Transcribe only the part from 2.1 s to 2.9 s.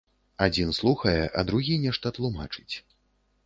тлумачыць.